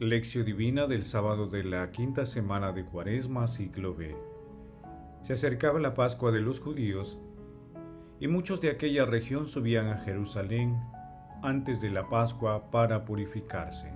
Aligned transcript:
Lección 0.00 0.46
Divina 0.46 0.86
del 0.86 1.04
sábado 1.04 1.46
de 1.46 1.62
la 1.62 1.90
quinta 1.90 2.24
semana 2.24 2.72
de 2.72 2.86
Cuaresma, 2.86 3.46
ciclo 3.46 3.94
B. 3.94 4.16
Se 5.20 5.34
acercaba 5.34 5.78
la 5.78 5.92
Pascua 5.92 6.32
de 6.32 6.40
los 6.40 6.58
judíos 6.58 7.18
y 8.18 8.26
muchos 8.26 8.62
de 8.62 8.70
aquella 8.70 9.04
región 9.04 9.46
subían 9.46 9.88
a 9.88 9.98
Jerusalén 9.98 10.80
antes 11.42 11.82
de 11.82 11.90
la 11.90 12.08
Pascua 12.08 12.70
para 12.70 13.04
purificarse. 13.04 13.92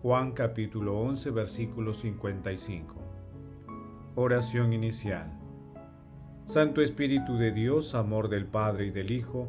Juan 0.00 0.30
capítulo 0.30 1.00
11 1.00 1.30
versículo 1.32 1.92
55. 1.92 2.94
Oración 4.14 4.72
inicial. 4.72 5.36
Santo 6.46 6.82
Espíritu 6.82 7.36
de 7.36 7.50
Dios, 7.50 7.96
amor 7.96 8.28
del 8.28 8.46
Padre 8.46 8.86
y 8.86 8.90
del 8.92 9.10
Hijo, 9.10 9.48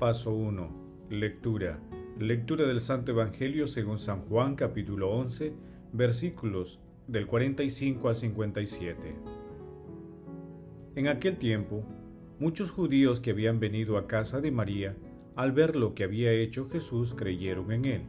Paso 0.00 0.32
1. 0.32 1.08
Lectura. 1.10 1.78
Lectura 2.18 2.66
del 2.66 2.80
Santo 2.80 3.12
Evangelio 3.12 3.66
según 3.66 3.98
San 3.98 4.20
Juan 4.20 4.56
capítulo 4.56 5.10
11, 5.10 5.52
versículos 5.92 6.80
del 7.06 7.26
45 7.26 8.08
al 8.08 8.14
57. 8.14 8.96
En 10.94 11.06
aquel 11.06 11.36
tiempo, 11.36 11.84
muchos 12.38 12.70
judíos 12.70 13.20
que 13.20 13.32
habían 13.32 13.60
venido 13.60 13.98
a 13.98 14.06
casa 14.06 14.40
de 14.40 14.50
María, 14.50 14.96
al 15.36 15.52
ver 15.52 15.76
lo 15.76 15.94
que 15.94 16.04
había 16.04 16.32
hecho 16.32 16.70
Jesús, 16.70 17.14
creyeron 17.14 17.70
en 17.70 17.84
él. 17.84 18.02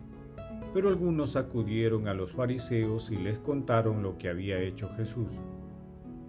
Pero 0.73 0.88
algunos 0.88 1.36
acudieron 1.36 2.08
a 2.08 2.14
los 2.14 2.31
fariseos 2.31 3.12
y 3.12 3.17
les 3.17 3.38
contaron 3.39 4.02
lo 4.02 4.17
que 4.17 4.30
había 4.30 4.62
hecho 4.62 4.88
Jesús. 4.95 5.34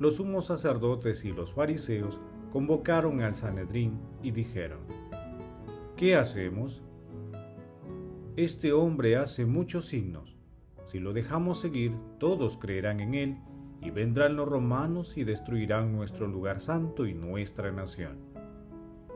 Los 0.01 0.17
sumos 0.17 0.47
sacerdotes 0.47 1.25
y 1.25 1.31
los 1.31 1.53
fariseos 1.53 2.19
convocaron 2.53 3.21
al 3.21 3.37
Sanedrín 3.37 4.01
y 4.25 4.33
dijeron, 4.33 4.81
¿Qué 5.97 6.17
hacemos? 6.17 6.83
Este 8.37 8.73
hombre 8.73 9.17
hace 9.17 9.45
muchos 9.45 9.87
signos. 9.87 10.37
Si 10.87 10.99
lo 10.99 11.13
dejamos 11.13 11.61
seguir, 11.61 11.93
todos 12.19 12.57
creerán 12.57 13.01
en 13.01 13.15
él, 13.15 13.37
y 13.83 13.91
vendrán 13.91 14.37
los 14.37 14.49
romanos 14.49 15.17
y 15.17 15.25
destruirán 15.25 15.93
nuestro 15.93 16.27
lugar 16.27 16.61
santo 16.61 17.07
y 17.07 17.15
nuestra 17.15 17.73
nación. 17.73 18.19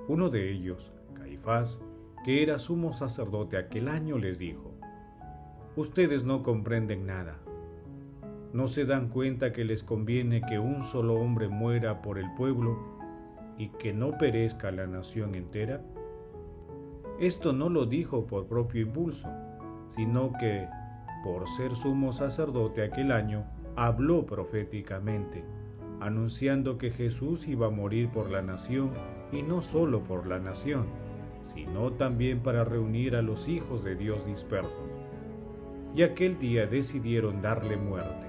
Uno 0.07 0.29
de 0.29 0.53
ellos, 0.53 0.93
Caifás, 1.15 1.81
que 2.25 2.43
era 2.43 2.59
sumo 2.59 2.93
sacerdote 2.93 3.57
aquel 3.57 3.89
año, 3.89 4.19
les 4.19 4.39
dijo, 4.39 4.75
Ustedes 5.77 6.25
no 6.25 6.43
comprenden 6.43 7.07
nada. 7.07 7.39
¿No 8.53 8.69
se 8.69 8.85
dan 8.85 9.09
cuenta 9.09 9.53
que 9.53 9.65
les 9.65 9.83
conviene 9.83 10.43
que 10.43 10.59
un 10.59 10.83
solo 10.83 11.15
hombre 11.15 11.49
muera 11.49 12.03
por 12.03 12.19
el 12.19 12.33
pueblo 12.35 12.79
y 13.59 13.69
que 13.71 13.93
no 13.93 14.19
perezca 14.19 14.71
la 14.71 14.87
nación 14.87 15.35
entera? 15.35 15.83
Esto 17.19 17.55
no 17.55 17.71
lo 17.71 17.87
dijo 17.87 18.27
por 18.27 18.47
propio 18.47 18.83
impulso, 18.83 19.29
sino 19.89 20.33
que, 20.39 20.69
por 21.25 21.49
ser 21.49 21.75
sumo 21.75 22.13
sacerdote 22.13 22.85
aquel 22.85 23.11
año, 23.11 23.45
habló 23.75 24.27
proféticamente, 24.27 25.43
anunciando 26.01 26.77
que 26.77 26.91
Jesús 26.91 27.49
iba 27.49 27.69
a 27.69 27.71
morir 27.71 28.11
por 28.11 28.31
la 28.31 28.43
nación 28.43 28.91
y 29.33 29.41
no 29.41 29.63
solo 29.63 30.05
por 30.05 30.27
la 30.27 30.39
nación, 30.39 30.85
sino 31.43 31.93
también 31.93 32.41
para 32.41 32.65
reunir 32.65 33.17
a 33.17 33.23
los 33.23 33.49
hijos 33.49 33.83
de 33.83 33.97
Dios 33.97 34.27
dispersos. 34.27 34.73
Y 35.95 36.03
aquel 36.03 36.39
día 36.39 36.67
decidieron 36.67 37.41
darle 37.41 37.79
muerte. 37.79 38.27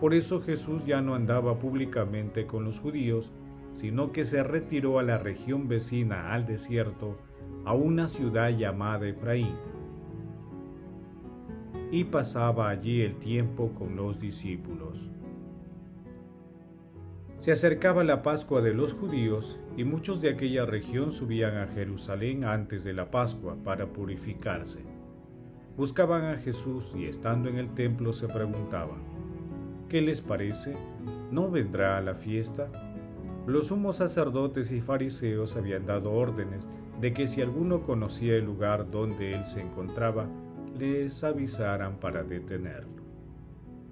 Por 0.00 0.14
eso 0.14 0.40
Jesús 0.40 0.86
ya 0.86 1.00
no 1.00 1.16
andaba 1.16 1.58
públicamente 1.58 2.46
con 2.46 2.64
los 2.64 2.78
judíos, 2.78 3.32
sino 3.74 4.12
que 4.12 4.24
se 4.24 4.44
retiró 4.44 5.00
a 5.00 5.02
la 5.02 5.18
región 5.18 5.66
vecina 5.66 6.32
al 6.32 6.46
desierto, 6.46 7.16
a 7.64 7.74
una 7.74 8.08
ciudad 8.08 8.50
llamada 8.50 9.06
Efraín, 9.06 9.56
y 11.90 12.04
pasaba 12.04 12.68
allí 12.68 13.00
el 13.00 13.16
tiempo 13.16 13.72
con 13.74 13.96
los 13.96 14.20
discípulos. 14.20 15.08
Se 17.38 17.52
acercaba 17.52 18.02
la 18.02 18.22
Pascua 18.22 18.60
de 18.60 18.74
los 18.74 18.94
judíos 18.94 19.60
y 19.76 19.84
muchos 19.84 20.20
de 20.20 20.30
aquella 20.30 20.66
región 20.66 21.12
subían 21.12 21.56
a 21.56 21.68
Jerusalén 21.68 22.44
antes 22.44 22.82
de 22.82 22.92
la 22.92 23.10
Pascua 23.10 23.56
para 23.62 23.86
purificarse. 23.86 24.80
Buscaban 25.76 26.24
a 26.24 26.36
Jesús 26.38 26.92
y 26.96 27.04
estando 27.04 27.48
en 27.48 27.56
el 27.56 27.72
templo 27.74 28.12
se 28.12 28.26
preguntaban, 28.26 28.98
¿qué 29.88 30.02
les 30.02 30.20
parece? 30.20 30.76
¿No 31.30 31.48
vendrá 31.48 31.96
a 31.96 32.00
la 32.00 32.16
fiesta? 32.16 32.68
Los 33.46 33.68
sumos 33.68 33.96
sacerdotes 33.96 34.72
y 34.72 34.80
fariseos 34.80 35.56
habían 35.56 35.86
dado 35.86 36.10
órdenes 36.10 36.66
de 37.00 37.12
que 37.12 37.26
si 37.26 37.40
alguno 37.40 37.82
conocía 37.82 38.34
el 38.34 38.44
lugar 38.44 38.90
donde 38.90 39.32
él 39.32 39.46
se 39.46 39.60
encontraba, 39.60 40.28
les 40.76 41.22
avisaran 41.22 41.98
para 42.00 42.24
detenerlo. 42.24 43.02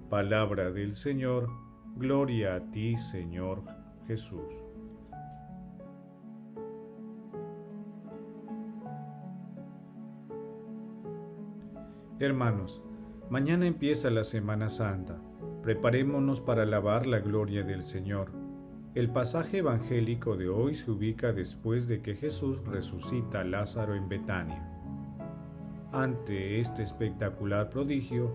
Palabra 0.09 0.71
del 0.71 0.93
Señor, 0.95 1.49
gloria 1.95 2.55
a 2.55 2.71
ti, 2.71 2.97
Señor 2.97 3.63
Jesús. 4.07 4.41
Hermanos, 12.19 12.81
mañana 13.29 13.67
empieza 13.67 14.09
la 14.09 14.23
Semana 14.23 14.69
Santa. 14.69 15.21
Preparémonos 15.61 16.41
para 16.41 16.63
alabar 16.63 17.05
la 17.05 17.19
gloria 17.19 17.63
del 17.63 17.83
Señor 17.83 18.31
el 18.95 19.09
pasaje 19.09 19.59
evangélico 19.59 20.37
de 20.37 20.49
hoy 20.49 20.73
se 20.73 20.89
ubica 20.89 21.33
después 21.33 21.87
de 21.87 22.01
que 22.01 22.15
Jesús 22.15 22.65
resucita 22.65 23.41
a 23.41 23.43
Lázaro 23.43 23.95
en 23.95 24.09
Betania. 24.09 24.67
Ante 25.91 26.59
este 26.59 26.83
espectacular 26.83 27.69
prodigio, 27.69 28.31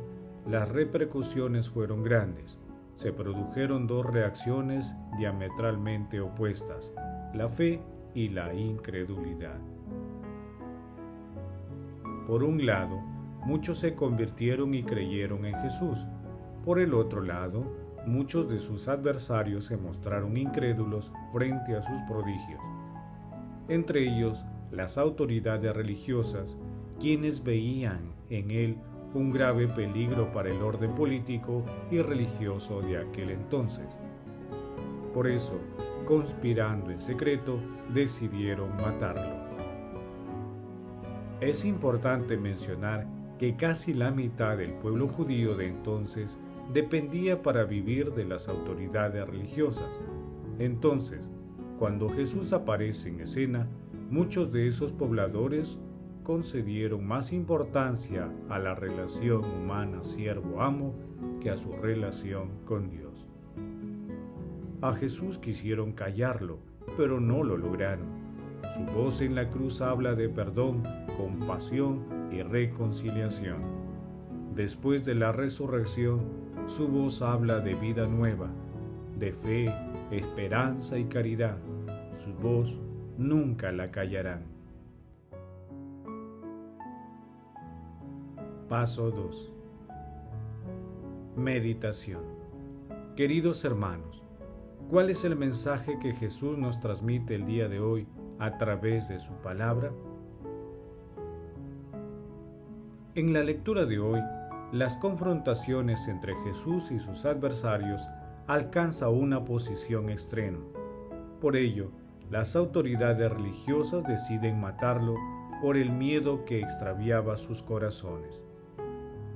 las 0.46 0.68
repercusiones 0.68 1.68
fueron 1.70 2.02
grandes. 2.02 2.58
Se 2.94 3.12
produjeron 3.12 3.86
dos 3.86 4.06
reacciones 4.06 4.94
diametralmente 5.16 6.20
opuestas, 6.20 6.92
la 7.34 7.48
fe 7.48 7.80
y 8.14 8.28
la 8.28 8.54
incredulidad. 8.54 9.58
Por 12.26 12.44
un 12.44 12.64
lado, 12.64 13.00
muchos 13.44 13.78
se 13.78 13.94
convirtieron 13.94 14.74
y 14.74 14.84
creyeron 14.84 15.44
en 15.44 15.58
Jesús. 15.60 16.06
Por 16.64 16.78
el 16.78 16.94
otro 16.94 17.20
lado, 17.20 17.64
muchos 18.06 18.48
de 18.48 18.58
sus 18.58 18.88
adversarios 18.88 19.64
se 19.66 19.76
mostraron 19.76 20.36
incrédulos 20.36 21.12
frente 21.32 21.76
a 21.76 21.82
sus 21.82 21.98
prodigios, 22.08 22.60
entre 23.68 24.02
ellos 24.02 24.44
las 24.70 24.98
autoridades 24.98 25.74
religiosas, 25.74 26.56
quienes 26.98 27.42
veían 27.42 28.12
en 28.30 28.50
él 28.50 28.76
un 29.14 29.30
grave 29.30 29.68
peligro 29.68 30.32
para 30.32 30.50
el 30.50 30.62
orden 30.62 30.94
político 30.94 31.62
y 31.90 32.00
religioso 32.00 32.80
de 32.80 32.98
aquel 32.98 33.30
entonces. 33.30 33.86
Por 35.12 35.26
eso, 35.26 35.58
conspirando 36.06 36.90
en 36.90 37.00
secreto, 37.00 37.58
decidieron 37.92 38.74
matarlo. 38.76 39.42
Es 41.40 41.64
importante 41.64 42.36
mencionar 42.36 43.06
que 43.38 43.56
casi 43.56 43.92
la 43.92 44.10
mitad 44.10 44.56
del 44.56 44.72
pueblo 44.74 45.08
judío 45.08 45.56
de 45.56 45.66
entonces 45.66 46.38
dependía 46.72 47.42
para 47.42 47.64
vivir 47.64 48.12
de 48.12 48.24
las 48.24 48.48
autoridades 48.48 49.26
religiosas. 49.26 49.90
Entonces, 50.58 51.30
cuando 51.78 52.08
Jesús 52.08 52.52
aparece 52.52 53.08
en 53.08 53.20
escena, 53.20 53.68
muchos 54.10 54.52
de 54.52 54.68
esos 54.68 54.92
pobladores 54.92 55.78
concedieron 56.22 57.04
más 57.06 57.32
importancia 57.32 58.30
a 58.48 58.58
la 58.58 58.74
relación 58.74 59.44
humana 59.44 60.04
siervo-amo 60.04 60.94
que 61.40 61.50
a 61.50 61.56
su 61.56 61.72
relación 61.72 62.50
con 62.64 62.88
Dios. 62.90 63.26
A 64.80 64.92
Jesús 64.92 65.38
quisieron 65.38 65.92
callarlo, 65.92 66.58
pero 66.96 67.20
no 67.20 67.42
lo 67.42 67.56
lograron. 67.56 68.06
Su 68.74 68.94
voz 68.94 69.20
en 69.20 69.34
la 69.34 69.48
cruz 69.50 69.80
habla 69.80 70.14
de 70.14 70.28
perdón, 70.28 70.82
compasión 71.16 72.04
y 72.30 72.42
reconciliación. 72.42 73.60
Después 74.54 75.04
de 75.04 75.14
la 75.14 75.32
resurrección, 75.32 76.20
su 76.66 76.88
voz 76.88 77.22
habla 77.22 77.60
de 77.60 77.74
vida 77.74 78.06
nueva, 78.06 78.48
de 79.18 79.32
fe, 79.32 79.66
esperanza 80.10 80.98
y 80.98 81.04
caridad. 81.04 81.56
Su 82.24 82.32
voz 82.34 82.78
nunca 83.18 83.72
la 83.72 83.90
callarán. 83.90 84.44
Paso 88.68 89.10
2. 89.10 89.52
Meditación. 91.36 92.22
Queridos 93.16 93.64
hermanos, 93.64 94.22
¿cuál 94.88 95.10
es 95.10 95.24
el 95.24 95.36
mensaje 95.36 95.98
que 96.00 96.14
Jesús 96.14 96.56
nos 96.56 96.80
transmite 96.80 97.34
el 97.34 97.44
día 97.44 97.68
de 97.68 97.80
hoy 97.80 98.06
a 98.38 98.56
través 98.56 99.08
de 99.08 99.20
su 99.20 99.32
palabra? 99.34 99.92
En 103.14 103.34
la 103.34 103.44
lectura 103.44 103.84
de 103.84 103.98
hoy, 103.98 104.20
las 104.72 104.96
confrontaciones 104.96 106.08
entre 106.08 106.34
Jesús 106.44 106.90
y 106.92 106.98
sus 106.98 107.26
adversarios 107.26 108.08
alcanza 108.46 109.10
una 109.10 109.44
posición 109.44 110.08
extrema. 110.08 110.60
Por 111.42 111.56
ello, 111.56 111.90
las 112.30 112.56
autoridades 112.56 113.30
religiosas 113.30 114.02
deciden 114.04 114.58
matarlo 114.58 115.16
por 115.60 115.76
el 115.76 115.90
miedo 115.90 116.46
que 116.46 116.60
extraviaba 116.60 117.36
sus 117.36 117.62
corazones. 117.62 118.40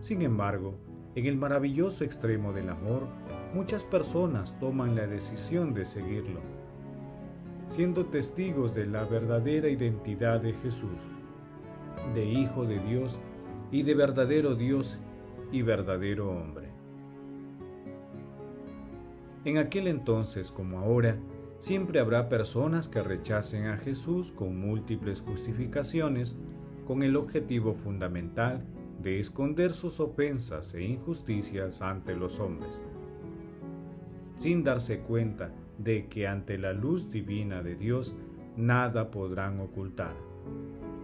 Sin 0.01 0.23
embargo, 0.23 0.79
en 1.15 1.27
el 1.27 1.37
maravilloso 1.37 2.03
extremo 2.05 2.55
del 2.55 2.71
amor, 2.71 3.03
muchas 3.53 3.85
personas 3.85 4.59
toman 4.59 4.97
la 4.97 5.07
decisión 5.07 5.75
de 5.75 5.85
seguirlo, 5.85 6.41
siendo 7.69 8.07
testigos 8.07 8.75
de 8.75 8.87
la 8.87 9.05
verdadera 9.05 9.69
identidad 9.69 10.41
de 10.41 10.55
Jesús, 10.55 10.99
de 12.15 12.25
Hijo 12.25 12.65
de 12.65 12.79
Dios 12.79 13.21
y 13.71 13.83
de 13.83 13.95
verdadero 13.95 14.55
Dios 14.55 14.99
y 15.53 15.63
verdadero 15.63 16.31
hombre. 16.31 16.69
En 19.45 19.59
aquel 19.59 19.87
entonces 19.87 20.51
como 20.51 20.81
ahora, 20.81 21.19
siempre 21.59 22.01
habrá 22.01 22.29
personas 22.29 22.89
que 22.89 23.03
rechacen 23.03 23.67
a 23.67 23.77
Jesús 23.77 24.33
con 24.33 24.59
múltiples 24.61 25.21
justificaciones 25.21 26.37
con 26.87 27.03
el 27.03 27.17
objetivo 27.17 27.75
fundamental 27.75 28.65
de 29.03 29.21
esconder 29.21 29.73
sus 29.73 30.01
ofensas 30.01 30.75
e 30.75 30.83
injusticias 30.83 31.83
ante 31.83 32.17
los 32.17 32.41
hombres, 32.41 32.81
sin 34.39 34.65
darse 34.65 35.01
cuenta 35.01 35.53
de 35.79 36.07
que 36.07 36.27
ante 36.27 36.59
la 36.59 36.73
luz 36.73 37.11
divina 37.11 37.63
de 37.63 37.77
Dios 37.77 38.15
nada 38.57 39.11
podrán 39.11 39.61
ocultar. 39.61 40.15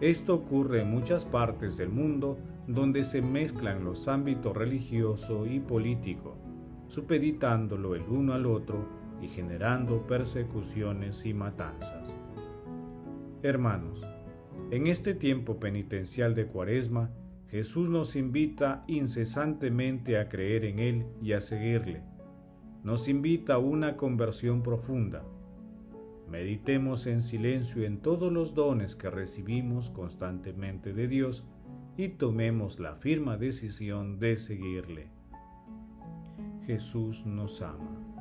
Esto 0.00 0.34
ocurre 0.34 0.82
en 0.82 0.90
muchas 0.90 1.24
partes 1.24 1.76
del 1.76 1.90
mundo 1.90 2.38
donde 2.66 3.04
se 3.04 3.22
mezclan 3.22 3.84
los 3.84 4.08
ámbitos 4.08 4.56
religioso 4.56 5.46
y 5.46 5.60
político, 5.60 6.36
supeditándolo 6.88 7.94
el 7.94 8.02
uno 8.02 8.34
al 8.34 8.46
otro 8.46 8.86
y 9.20 9.28
generando 9.28 10.06
persecuciones 10.06 11.24
y 11.26 11.34
matanzas. 11.34 12.12
Hermanos, 13.42 14.02
en 14.70 14.86
este 14.86 15.14
tiempo 15.14 15.58
penitencial 15.58 16.34
de 16.34 16.46
Cuaresma, 16.46 17.10
Jesús 17.48 17.90
nos 17.90 18.16
invita 18.16 18.84
incesantemente 18.86 20.18
a 20.18 20.28
creer 20.28 20.64
en 20.64 20.78
Él 20.78 21.06
y 21.20 21.32
a 21.32 21.40
seguirle. 21.40 22.02
Nos 22.82 23.08
invita 23.08 23.54
a 23.54 23.58
una 23.58 23.96
conversión 23.96 24.62
profunda. 24.62 25.22
Meditemos 26.30 27.06
en 27.06 27.20
silencio 27.20 27.84
en 27.84 27.98
todos 27.98 28.32
los 28.32 28.54
dones 28.54 28.96
que 28.96 29.10
recibimos 29.10 29.90
constantemente 29.90 30.94
de 30.94 31.08
Dios 31.08 31.44
y 31.96 32.08
tomemos 32.10 32.80
la 32.80 32.96
firme 32.96 33.36
decisión 33.36 34.19
de 34.19 34.36
seguirle. 34.36 35.10
Jesús 36.66 37.26
nos 37.26 37.60
ama. 37.62 38.12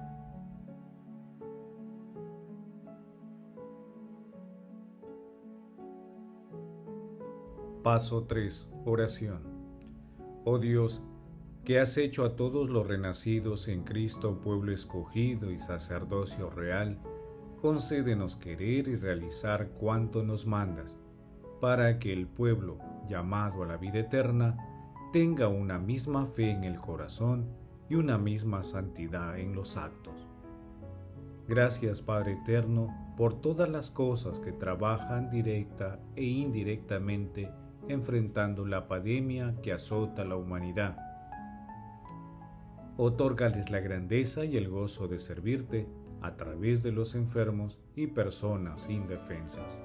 Paso 7.83 8.25
3. 8.25 8.69
Oración. 8.85 9.41
Oh 10.45 10.59
Dios, 10.59 11.01
que 11.65 11.79
has 11.79 11.97
hecho 11.97 12.25
a 12.25 12.35
todos 12.35 12.69
los 12.69 12.87
renacidos 12.87 13.67
en 13.67 13.83
Cristo 13.83 14.39
pueblo 14.39 14.71
escogido 14.71 15.51
y 15.51 15.59
sacerdocio 15.59 16.49
real, 16.49 16.99
concédenos 17.59 18.35
querer 18.35 18.87
y 18.87 18.95
realizar 18.95 19.69
cuanto 19.69 20.23
nos 20.23 20.45
mandas, 20.45 20.95
para 21.59 21.97
que 21.97 22.13
el 22.13 22.27
pueblo, 22.27 22.77
llamado 23.11 23.63
a 23.63 23.67
la 23.67 23.77
vida 23.77 23.99
eterna, 23.99 24.57
tenga 25.11 25.49
una 25.49 25.77
misma 25.77 26.25
fe 26.25 26.49
en 26.49 26.63
el 26.63 26.79
corazón 26.79 27.49
y 27.89 27.95
una 27.95 28.17
misma 28.17 28.63
santidad 28.63 29.37
en 29.37 29.53
los 29.53 29.75
actos. 29.75 30.27
Gracias 31.47 32.01
Padre 32.01 32.33
Eterno 32.41 33.13
por 33.17 33.41
todas 33.41 33.69
las 33.69 33.91
cosas 33.91 34.39
que 34.39 34.53
trabajan 34.53 35.29
directa 35.29 35.99
e 36.15 36.23
indirectamente 36.23 37.51
enfrentando 37.89 38.65
la 38.65 38.87
pandemia 38.87 39.55
que 39.61 39.73
azota 39.73 40.23
la 40.23 40.37
humanidad. 40.37 40.97
Otórgales 42.95 43.69
la 43.69 43.81
grandeza 43.81 44.45
y 44.45 44.55
el 44.55 44.69
gozo 44.69 45.09
de 45.09 45.19
servirte 45.19 45.87
a 46.21 46.37
través 46.37 46.83
de 46.83 46.93
los 46.93 47.15
enfermos 47.15 47.79
y 47.93 48.07
personas 48.07 48.89
indefensas. 48.89 49.81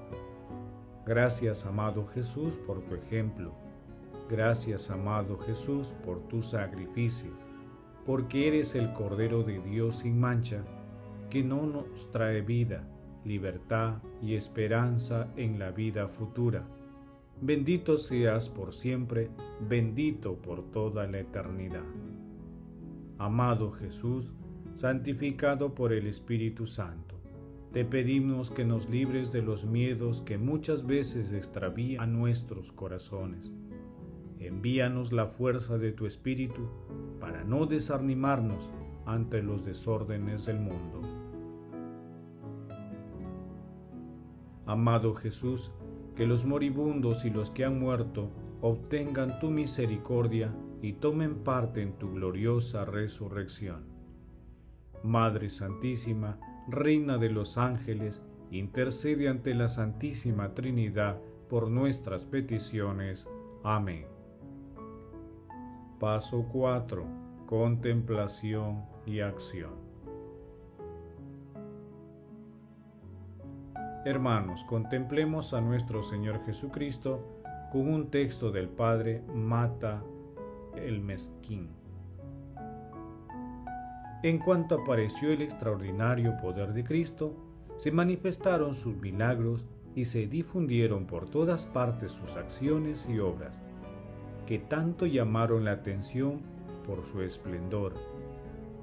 Gracias, 1.07 1.65
amado 1.65 2.05
Jesús, 2.07 2.57
por 2.67 2.81
tu 2.81 2.95
ejemplo. 2.95 3.53
Gracias, 4.29 4.91
amado 4.91 5.37
Jesús, 5.37 5.95
por 6.03 6.27
tu 6.27 6.41
sacrificio, 6.41 7.31
porque 8.05 8.49
eres 8.49 8.75
el 8.75 8.91
Cordero 8.91 9.41
de 9.43 9.61
Dios 9.61 9.99
sin 9.99 10.19
mancha, 10.19 10.65
que 11.29 11.45
no 11.45 11.65
nos 11.65 12.11
trae 12.11 12.41
vida, 12.41 12.85
libertad 13.23 13.99
y 14.21 14.35
esperanza 14.35 15.29
en 15.37 15.59
la 15.59 15.71
vida 15.71 16.09
futura. 16.09 16.67
Bendito 17.39 17.95
seas 17.95 18.49
por 18.49 18.73
siempre, 18.73 19.29
bendito 19.61 20.35
por 20.35 20.71
toda 20.71 21.07
la 21.07 21.19
eternidad. 21.19 21.85
Amado 23.17 23.71
Jesús, 23.71 24.33
santificado 24.73 25.73
por 25.73 25.93
el 25.93 26.05
Espíritu 26.05 26.67
Santo 26.67 27.16
te 27.73 27.83
pedimos 27.85 28.49
que 28.49 28.65
nos 28.65 28.89
libres 28.89 29.31
de 29.31 29.41
los 29.41 29.65
miedos 29.65 30.21
que 30.21 30.37
muchas 30.37 30.85
veces 30.85 31.33
extravían 31.33 32.17
nuestros 32.17 32.71
corazones. 32.71 33.51
Envíanos 34.39 35.11
la 35.11 35.27
fuerza 35.27 35.77
de 35.77 35.91
tu 35.91 36.05
Espíritu 36.05 36.69
para 37.19 37.43
no 37.43 37.65
desanimarnos 37.65 38.69
ante 39.05 39.41
los 39.41 39.65
desórdenes 39.65 40.45
del 40.45 40.59
mundo. 40.59 41.01
Amado 44.65 45.13
Jesús, 45.15 45.71
que 46.15 46.25
los 46.25 46.45
moribundos 46.45 47.25
y 47.25 47.29
los 47.29 47.51
que 47.51 47.63
han 47.63 47.79
muerto 47.79 48.31
obtengan 48.61 49.39
tu 49.39 49.49
misericordia 49.49 50.53
y 50.81 50.93
tomen 50.93 51.43
parte 51.43 51.81
en 51.81 51.93
tu 51.93 52.11
gloriosa 52.11 52.85
resurrección. 52.85 53.85
Madre 55.03 55.49
Santísima, 55.49 56.39
Reina 56.67 57.17
de 57.17 57.29
los 57.29 57.57
ángeles, 57.57 58.21
intercede 58.51 59.29
ante 59.29 59.53
la 59.53 59.69
Santísima 59.69 60.53
Trinidad 60.53 61.17
por 61.49 61.69
nuestras 61.69 62.25
peticiones. 62.25 63.27
Amén. 63.63 64.05
Paso 65.97 66.45
4. 66.51 67.05
Contemplación 67.45 68.83
y 69.05 69.21
acción. 69.21 69.71
Hermanos, 74.03 74.65
contemplemos 74.65 75.53
a 75.53 75.61
nuestro 75.61 76.03
Señor 76.03 76.43
Jesucristo 76.45 77.41
con 77.71 77.93
un 77.93 78.09
texto 78.09 78.51
del 78.51 78.67
Padre 78.67 79.21
Mata 79.33 80.03
el 80.75 80.99
Mezquín. 81.01 81.76
En 84.23 84.39
cuanto 84.39 84.81
apareció 84.81 85.31
el 85.31 85.43
extraordinario 85.43 86.37
poder 86.37 86.73
de 86.73 86.83
Cristo, 86.83 87.35
se 87.75 87.91
manifestaron 87.91 88.73
sus 88.73 88.95
milagros 88.95 89.67
y 89.93 90.05
se 90.05 90.25
difundieron 90.25 91.05
por 91.05 91.29
todas 91.29 91.67
partes 91.67 92.13
sus 92.13 92.35
acciones 92.35 93.07
y 93.07 93.19
obras, 93.19 93.61
que 94.47 94.57
tanto 94.57 95.05
llamaron 95.05 95.65
la 95.65 95.73
atención 95.73 96.41
por 96.83 97.05
su 97.05 97.21
esplendor. 97.21 97.93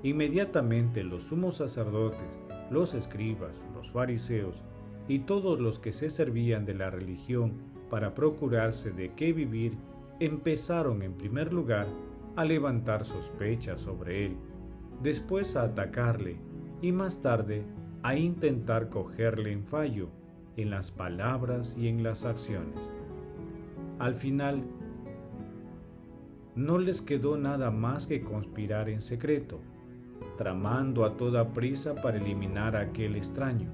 Inmediatamente 0.05 1.03
los 1.03 1.25
sumos 1.25 1.57
sacerdotes, 1.57 2.41
los 2.71 2.95
escribas, 2.95 3.61
los 3.75 3.91
fariseos 3.91 4.63
y 5.09 5.21
todos 5.21 5.59
los 5.59 5.81
que 5.81 5.93
se 5.93 6.11
servían 6.11 6.65
de 6.65 6.75
la 6.75 6.91
religión 6.91 7.55
para 7.91 8.15
procurarse 8.15 8.93
de 8.93 9.15
qué 9.15 9.33
vivir, 9.33 9.77
empezaron 10.21 11.03
en 11.03 11.15
primer 11.15 11.53
lugar 11.53 11.89
a 12.37 12.45
levantar 12.45 13.05
sospechas 13.05 13.81
sobre 13.81 14.27
él 14.27 14.37
después 15.05 15.55
a 15.55 15.65
atacarle 15.65 16.39
y 16.81 16.91
más 16.91 17.21
tarde 17.21 17.63
a 18.03 18.17
intentar 18.17 18.89
cogerle 18.89 19.53
en 19.53 19.63
fallo 19.63 20.09
en 20.57 20.71
las 20.71 20.91
palabras 20.91 21.77
y 21.79 21.89
en 21.89 22.03
las 22.03 22.25
acciones. 22.25 22.81
Al 23.99 24.15
final, 24.15 24.65
no 26.55 26.79
les 26.79 27.03
quedó 27.03 27.37
nada 27.37 27.71
más 27.71 28.07
que 28.07 28.23
conspirar 28.23 28.89
en 28.89 29.03
secreto, 29.03 29.61
tramando 30.39 31.05
a 31.05 31.19
toda 31.19 31.53
prisa 31.53 31.95
para 31.95 32.17
eliminar 32.17 32.75
a 32.75 32.81
aquel 32.81 33.17
extraño, 33.17 33.69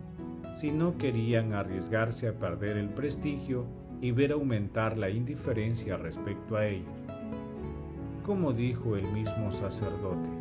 si 0.57 0.73
no 0.73 0.99
querían 0.99 1.53
arriesgarse 1.53 2.27
a 2.27 2.39
perder 2.41 2.77
el 2.77 2.89
prestigio 2.89 3.67
y 4.01 4.11
ver 4.11 4.33
aumentar 4.33 4.97
la 4.97 5.11
indiferencia 5.11 5.97
respecto 5.97 6.57
a 6.57 6.67
ellos. 6.67 6.89
como 8.25 8.53
dijo 8.53 8.97
el 8.97 9.11
mismo 9.11 9.51
sacerdote. 9.51 10.40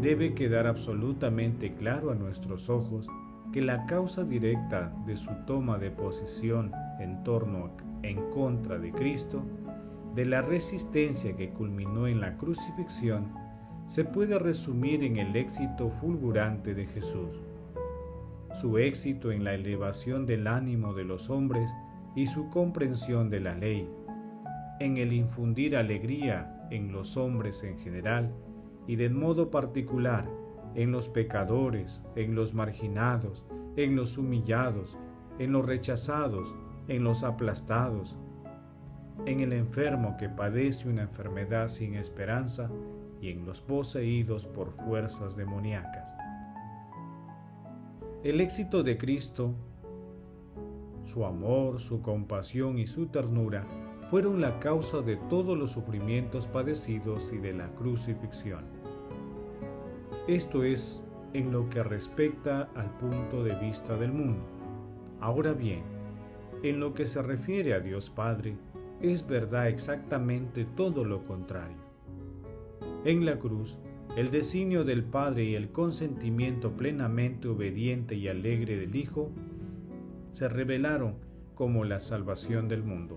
Debe 0.00 0.34
quedar 0.34 0.66
absolutamente 0.66 1.74
claro 1.74 2.10
a 2.10 2.14
nuestros 2.14 2.68
ojos 2.68 3.08
que 3.52 3.62
la 3.62 3.86
causa 3.86 4.24
directa 4.24 4.94
de 5.06 5.16
su 5.16 5.30
toma 5.46 5.78
de 5.78 5.90
posición 5.90 6.72
en 7.00 7.24
torno 7.24 7.70
en 8.02 8.30
contra 8.30 8.78
de 8.78 8.92
Cristo, 8.92 9.42
de 10.14 10.26
la 10.26 10.42
resistencia 10.42 11.34
que 11.34 11.50
culminó 11.50 12.06
en 12.06 12.20
la 12.20 12.36
crucifixión, 12.36 13.32
se 13.86 14.04
puede 14.04 14.38
resumir 14.38 15.02
en 15.02 15.16
el 15.16 15.34
éxito 15.34 15.88
fulgurante 15.88 16.74
de 16.74 16.86
Jesús. 16.86 17.40
Su 18.54 18.78
éxito 18.78 19.32
en 19.32 19.44
la 19.44 19.54
elevación 19.54 20.26
del 20.26 20.46
ánimo 20.46 20.92
de 20.92 21.04
los 21.04 21.30
hombres 21.30 21.70
y 22.14 22.26
su 22.26 22.50
comprensión 22.50 23.30
de 23.30 23.40
la 23.40 23.54
ley, 23.54 23.88
en 24.78 24.98
el 24.98 25.12
infundir 25.12 25.76
alegría 25.76 26.66
en 26.70 26.92
los 26.92 27.16
hombres 27.16 27.62
en 27.64 27.78
general 27.78 28.32
y 28.86 28.96
de 28.96 29.10
modo 29.10 29.50
particular 29.50 30.28
en 30.74 30.92
los 30.92 31.08
pecadores, 31.08 32.02
en 32.14 32.34
los 32.34 32.54
marginados, 32.54 33.44
en 33.76 33.96
los 33.96 34.18
humillados, 34.18 34.96
en 35.38 35.52
los 35.52 35.64
rechazados, 35.64 36.54
en 36.88 37.04
los 37.04 37.22
aplastados, 37.24 38.18
en 39.24 39.40
el 39.40 39.52
enfermo 39.52 40.16
que 40.18 40.28
padece 40.28 40.88
una 40.88 41.02
enfermedad 41.02 41.68
sin 41.68 41.94
esperanza 41.94 42.70
y 43.20 43.30
en 43.30 43.46
los 43.46 43.60
poseídos 43.60 44.46
por 44.46 44.70
fuerzas 44.70 45.36
demoníacas. 45.36 46.08
El 48.22 48.40
éxito 48.40 48.82
de 48.82 48.98
Cristo, 48.98 49.54
su 51.04 51.24
amor, 51.24 51.80
su 51.80 52.02
compasión 52.02 52.78
y 52.78 52.86
su 52.86 53.06
ternura 53.06 53.64
fueron 54.10 54.40
la 54.40 54.58
causa 54.58 55.00
de 55.00 55.16
todos 55.16 55.56
los 55.56 55.72
sufrimientos 55.72 56.46
padecidos 56.46 57.32
y 57.32 57.38
de 57.38 57.54
la 57.54 57.68
crucifixión. 57.74 58.75
Esto 60.28 60.64
es 60.64 61.04
en 61.34 61.52
lo 61.52 61.70
que 61.70 61.84
respecta 61.84 62.68
al 62.74 62.90
punto 62.98 63.44
de 63.44 63.54
vista 63.60 63.96
del 63.96 64.12
mundo. 64.12 64.42
Ahora 65.20 65.52
bien, 65.52 65.82
en 66.64 66.80
lo 66.80 66.94
que 66.94 67.06
se 67.06 67.22
refiere 67.22 67.74
a 67.74 67.80
Dios 67.80 68.10
Padre, 68.10 68.56
es 69.00 69.24
verdad 69.24 69.68
exactamente 69.68 70.64
todo 70.64 71.04
lo 71.04 71.24
contrario. 71.24 71.76
En 73.04 73.24
la 73.24 73.38
cruz, 73.38 73.78
el 74.16 74.32
designio 74.32 74.82
del 74.82 75.04
Padre 75.04 75.44
y 75.44 75.54
el 75.54 75.70
consentimiento 75.70 76.72
plenamente 76.72 77.46
obediente 77.46 78.16
y 78.16 78.26
alegre 78.26 78.76
del 78.76 78.96
Hijo 78.96 79.30
se 80.32 80.48
revelaron 80.48 81.14
como 81.54 81.84
la 81.84 82.00
salvación 82.00 82.66
del 82.66 82.82
mundo. 82.82 83.16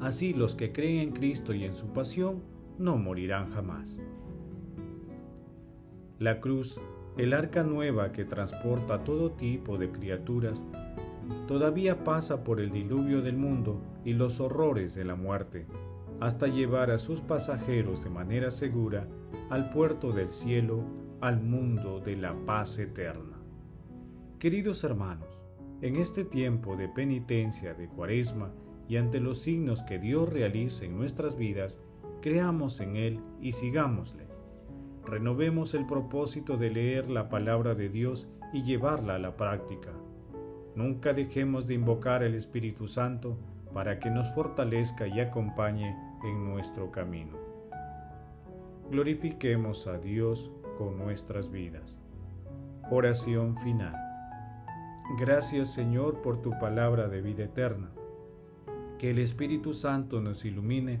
Así 0.00 0.32
los 0.32 0.54
que 0.54 0.70
creen 0.70 1.08
en 1.08 1.12
Cristo 1.12 1.52
y 1.52 1.64
en 1.64 1.74
su 1.74 1.86
pasión 1.88 2.40
no 2.78 2.98
morirán 2.98 3.50
jamás. 3.50 3.98
La 6.22 6.38
cruz, 6.38 6.80
el 7.16 7.32
arca 7.32 7.64
nueva 7.64 8.12
que 8.12 8.24
transporta 8.24 9.02
todo 9.02 9.32
tipo 9.32 9.76
de 9.76 9.90
criaturas, 9.90 10.64
todavía 11.48 12.04
pasa 12.04 12.44
por 12.44 12.60
el 12.60 12.70
diluvio 12.70 13.22
del 13.22 13.36
mundo 13.36 13.82
y 14.04 14.12
los 14.12 14.38
horrores 14.38 14.94
de 14.94 15.04
la 15.04 15.16
muerte, 15.16 15.66
hasta 16.20 16.46
llevar 16.46 16.92
a 16.92 16.98
sus 16.98 17.22
pasajeros 17.22 18.04
de 18.04 18.10
manera 18.10 18.52
segura 18.52 19.08
al 19.50 19.70
puerto 19.70 20.12
del 20.12 20.30
cielo, 20.30 20.84
al 21.20 21.42
mundo 21.42 21.98
de 21.98 22.14
la 22.14 22.34
paz 22.46 22.78
eterna. 22.78 23.40
Queridos 24.38 24.84
hermanos, 24.84 25.42
en 25.80 25.96
este 25.96 26.24
tiempo 26.24 26.76
de 26.76 26.88
penitencia 26.88 27.74
de 27.74 27.88
cuaresma 27.88 28.52
y 28.86 28.96
ante 28.96 29.18
los 29.18 29.38
signos 29.38 29.82
que 29.82 29.98
Dios 29.98 30.28
realiza 30.28 30.84
en 30.84 30.96
nuestras 30.96 31.36
vidas, 31.36 31.80
creamos 32.20 32.78
en 32.78 32.94
Él 32.94 33.20
y 33.40 33.50
sigámosle 33.50 34.31
renovemos 35.04 35.74
el 35.74 35.86
propósito 35.86 36.56
de 36.56 36.70
leer 36.70 37.10
la 37.10 37.28
palabra 37.28 37.74
de 37.74 37.88
Dios 37.88 38.28
y 38.52 38.62
llevarla 38.62 39.16
a 39.16 39.18
la 39.18 39.36
práctica. 39.36 39.90
Nunca 40.74 41.12
dejemos 41.12 41.66
de 41.66 41.74
invocar 41.74 42.22
al 42.22 42.34
Espíritu 42.34 42.88
Santo 42.88 43.36
para 43.74 43.98
que 43.98 44.10
nos 44.10 44.28
fortalezca 44.34 45.06
y 45.06 45.20
acompañe 45.20 45.96
en 46.24 46.44
nuestro 46.44 46.90
camino. 46.90 47.36
Glorifiquemos 48.90 49.86
a 49.86 49.98
Dios 49.98 50.50
con 50.78 50.98
nuestras 50.98 51.50
vidas. 51.50 51.98
Oración 52.90 53.56
final. 53.56 53.94
Gracias 55.18 55.72
Señor 55.72 56.22
por 56.22 56.42
tu 56.42 56.50
palabra 56.58 57.08
de 57.08 57.22
vida 57.22 57.44
eterna. 57.44 57.90
Que 58.98 59.10
el 59.10 59.18
Espíritu 59.18 59.72
Santo 59.72 60.20
nos 60.20 60.44
ilumine 60.44 61.00